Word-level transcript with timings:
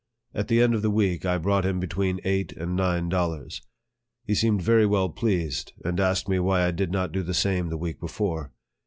At 0.33 0.47
the 0.47 0.59
end 0.63 0.73
of 0.73 0.81
the 0.81 0.89
week, 0.89 1.27
I 1.27 1.37
brought 1.37 1.63
him 1.63 1.79
between 1.79 2.21
eight 2.23 2.53
and 2.53 2.75
nine 2.75 3.07
dollars. 3.07 3.61
He 4.25 4.33
seemed 4.33 4.63
very 4.63 4.87
well 4.87 5.09
pleased, 5.09 5.73
and 5.85 5.99
asked 5.99 6.27
me 6.27 6.39
why 6.39 6.65
I 6.65 6.71
did 6.71 6.91
not 6.91 7.11
do 7.11 7.21
the 7.21 7.35
same 7.35 7.69
the 7.69 7.77
week 7.77 7.99
before. 7.99 8.51